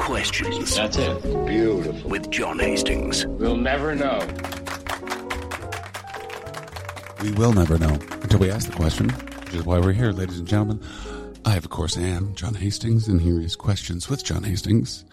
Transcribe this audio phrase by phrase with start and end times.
[0.00, 0.76] questions.
[0.76, 1.22] That's it.
[1.46, 2.10] Beautiful.
[2.10, 3.26] With John Hastings.
[3.26, 4.18] We'll never know.
[7.22, 10.38] We will never know until we ask the question, which is why we're here, ladies
[10.38, 10.80] and gentlemen.
[11.44, 15.04] I, of course, am John Hastings, and here is Questions with John Hastings.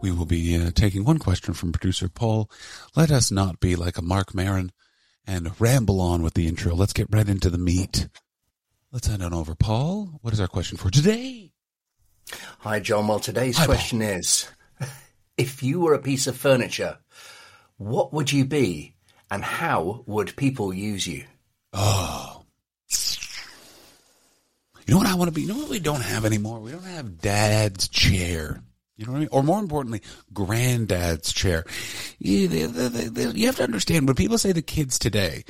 [0.00, 2.50] We will be uh, taking one question from producer Paul.
[2.94, 4.72] Let us not be like a Marc Maron
[5.26, 6.74] and ramble on with the intro.
[6.74, 8.08] Let's get right into the meat.
[8.92, 9.54] Let's head on over.
[9.54, 11.45] Paul, what is our question for today?
[12.66, 13.06] Hi, John.
[13.06, 14.48] Well, today's Hi, question is
[15.36, 16.98] if you were a piece of furniture,
[17.76, 18.96] what would you be
[19.30, 21.26] and how would people use you?
[21.72, 22.42] Oh.
[24.84, 25.42] You know what I want to be?
[25.42, 26.58] You know what we don't have anymore?
[26.58, 28.60] We don't have dad's chair.
[28.96, 29.28] You know what I mean?
[29.30, 30.02] Or more importantly,
[30.32, 31.64] granddad's chair.
[32.18, 35.44] You, they- they- they- you have to understand when people say the kids today,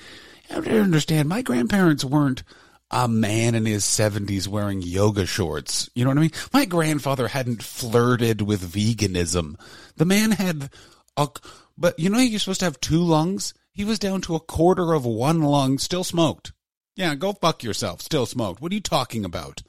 [0.50, 2.42] you have to understand my grandparents weren't
[2.90, 5.90] a man in his 70s wearing yoga shorts.
[5.94, 6.30] You know what I mean?
[6.52, 9.58] My grandfather hadn't flirted with veganism.
[9.96, 10.70] The man had
[11.16, 11.28] a,
[11.76, 13.54] but you know you're supposed to have two lungs?
[13.72, 16.52] He was down to a quarter of one lung, still smoked.
[16.94, 18.00] Yeah, go fuck yourself.
[18.00, 18.60] Still smoked.
[18.62, 19.62] What are you talking about?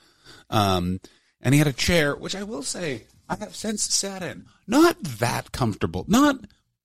[0.49, 1.01] Um,
[1.41, 4.45] and he had a chair, which I will say I have since sat in.
[4.65, 6.05] Not that comfortable.
[6.07, 6.37] Not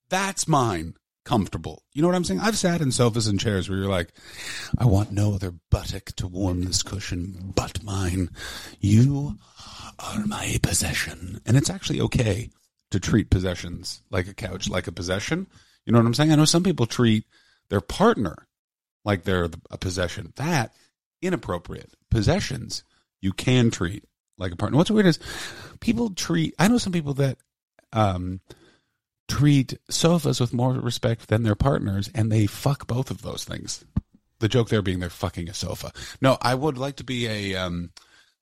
[0.09, 1.83] that's mine comfortable.
[1.93, 2.39] You know what I'm saying?
[2.39, 4.13] I've sat in sofas and chairs where you're like,
[4.77, 8.29] I want no other buttock to warm this cushion but mine.
[8.79, 9.37] You
[9.99, 11.41] are my possession.
[11.45, 12.49] And it's actually okay
[12.91, 15.47] to treat possessions like a couch, like a possession.
[15.85, 16.31] You know what I'm saying?
[16.31, 17.25] I know some people treat
[17.69, 18.47] their partner
[19.05, 20.33] like they're a possession.
[20.35, 20.73] That
[21.21, 21.93] inappropriate.
[22.11, 22.83] Possessions
[23.21, 24.03] you can treat
[24.37, 24.77] like a partner.
[24.77, 25.19] What's weird is
[25.79, 26.53] people treat.
[26.59, 27.37] I know some people that
[27.93, 28.41] um,
[29.33, 33.83] treat sofas with more respect than their partners, and they fuck both of those things.
[34.39, 35.91] The joke there being they're fucking a sofa.
[36.21, 37.55] No, I would like to be a.
[37.55, 37.91] Um,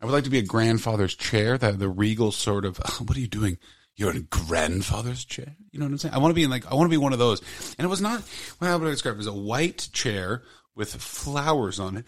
[0.02, 1.58] I would like to be a grandfather's chair.
[1.58, 2.78] The the regal sort of.
[3.00, 3.58] What are you doing?
[3.96, 5.56] You're in grandfather's chair.
[5.72, 6.14] You know what I'm saying?
[6.14, 7.42] I want to be in like I want to be one of those.
[7.78, 8.24] And it was not.
[8.60, 9.18] Well, would I describe it?
[9.18, 10.44] Was a white chair
[10.76, 12.06] with flowers on it,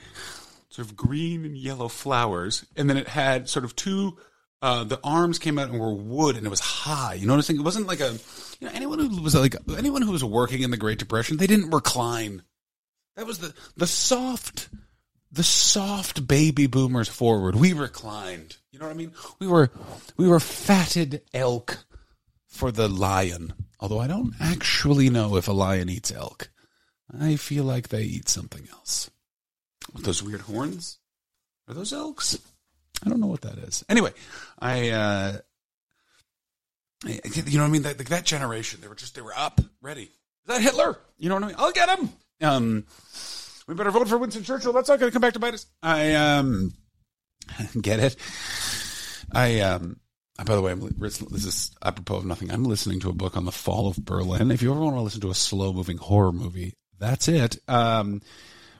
[0.69, 4.17] sort of green and yellow flowers, and then it had sort of two.
[4.63, 7.15] Uh, the arms came out and were wood, and it was high.
[7.15, 7.59] You know what I'm saying?
[7.59, 8.13] It wasn't like a.
[8.61, 11.47] You know, anyone who was like anyone who was working in the Great Depression, they
[11.47, 12.43] didn't recline.
[13.17, 14.69] That was the the soft,
[15.33, 17.55] the soft baby boomers forward.
[17.55, 18.55] We reclined.
[18.71, 19.11] You know what I mean?
[19.37, 19.69] We were
[20.15, 21.83] we were fatted elk
[22.47, 23.53] for the lion.
[23.81, 26.49] Although I don't actually know if a lion eats elk.
[27.19, 29.11] I feel like they eat something else.
[29.93, 30.99] With those weird horns?
[31.67, 32.39] Are those elks?
[33.05, 33.83] I don't know what that is.
[33.89, 34.11] Anyway,
[34.59, 35.37] I, uh,
[37.05, 37.81] I- you know what I mean?
[37.83, 40.03] That, that generation, they were just, they were up, ready.
[40.03, 40.09] Is
[40.47, 40.97] that Hitler?
[41.17, 41.55] You know what I mean?
[41.59, 42.09] I'll get him.
[42.41, 42.85] Um,
[43.67, 44.73] we better vote for Winston Churchill.
[44.73, 45.65] That's not going to come back to bite us.
[45.81, 46.73] I, um,
[47.81, 48.15] get it.
[49.31, 49.99] I, um,
[50.37, 52.51] by the way, I'm, this is apropos of nothing.
[52.51, 54.51] I'm listening to a book on the fall of Berlin.
[54.51, 57.57] If you ever want to listen to a slow moving horror movie, that's it.
[57.67, 58.21] Um,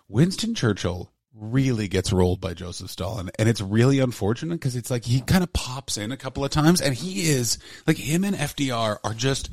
[0.10, 5.06] Winston Churchill really gets rolled by Joseph Stalin, and it's really unfortunate because it's like
[5.06, 7.58] he kind of pops in a couple of times, and he is
[7.88, 9.50] like him and FDR are just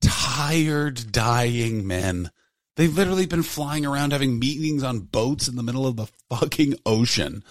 [0.00, 2.30] tired, dying men.
[2.76, 6.76] They've literally been flying around having meetings on boats in the middle of the fucking
[6.86, 7.44] ocean.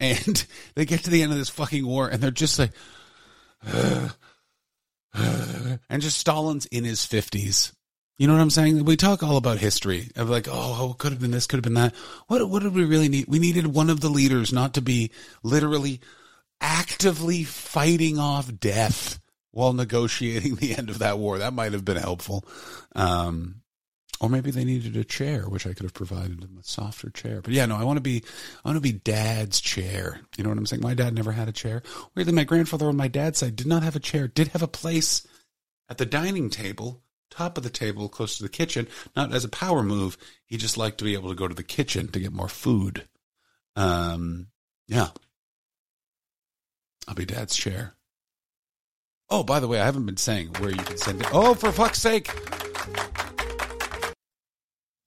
[0.00, 2.72] And they get to the end of this fucking war and they're just like,
[5.14, 7.72] and just Stalin's in his 50s.
[8.20, 8.84] You know what I'm saying?
[8.84, 11.64] We talk all about history of like, oh, oh, could have been this, could have
[11.64, 11.94] been that.
[12.26, 13.28] What, what did we really need?
[13.28, 15.10] We needed one of the leaders not to be
[15.42, 16.02] literally
[16.60, 19.18] actively fighting off death
[19.52, 21.38] while negotiating the end of that war.
[21.38, 22.44] That might have been helpful.
[22.94, 23.62] Um,
[24.20, 27.40] or maybe they needed a chair, which I could have provided them a softer chair.
[27.40, 28.22] But yeah, no, I want to be,
[28.62, 30.20] I want to be dad's chair.
[30.36, 30.82] You know what I'm saying?
[30.82, 31.82] My dad never had a chair.
[32.14, 34.68] Weirdly, my grandfather on my dad's side did not have a chair, did have a
[34.68, 35.26] place
[35.88, 37.02] at the dining table,
[37.40, 38.86] top of the table, close to the kitchen,
[39.16, 40.18] not as a power move.
[40.44, 43.08] He just liked to be able to go to the kitchen to get more food.
[43.76, 44.48] Um,
[44.86, 45.08] yeah.
[47.08, 47.94] I'll be dad's chair.
[49.30, 51.28] Oh, by the way, I haven't been saying where you can send it.
[51.32, 52.30] Oh, for fuck's sake.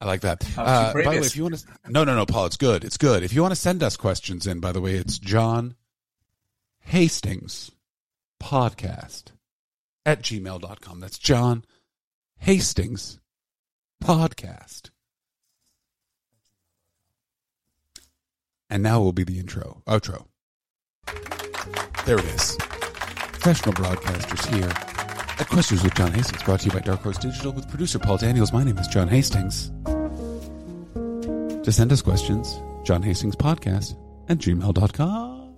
[0.02, 0.44] I like that.
[0.58, 2.84] Uh, by the way, if you want to, no, no, no, Paul, it's good.
[2.84, 3.22] It's good.
[3.22, 5.76] If you want to send us questions in, by the way, it's John
[6.80, 7.72] Hastings
[8.42, 9.26] podcast
[10.06, 11.00] at gmail.com.
[11.00, 11.64] That's John
[12.44, 13.22] Hastings
[14.04, 14.90] podcast.
[18.70, 20.26] And now will be the intro, outro.
[22.06, 22.58] There it is.
[22.58, 24.68] Professional broadcasters here
[25.40, 28.18] at Questions with John Hastings, brought to you by Dark Horse Digital with producer Paul
[28.18, 28.52] Daniels.
[28.52, 29.72] My name is John Hastings.
[30.96, 33.96] To send us questions, John Hastings Podcast
[34.28, 35.56] at gmail.com.